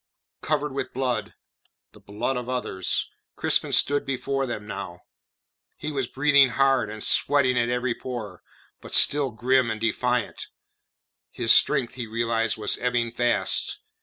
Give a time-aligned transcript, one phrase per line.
[0.41, 1.35] Covered with blood
[1.91, 5.01] the blood of others Crispin stood before them now.
[5.77, 8.41] He was breathing hard and sweating at every pore,
[8.81, 10.47] but still grim and defiant.
[11.29, 13.77] His strength, he realized, was ebbing fast.